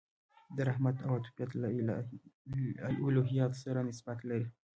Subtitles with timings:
[0.55, 1.67] د رحمت او عطوفت له
[3.11, 4.47] الهیاتو سره نسبت لري.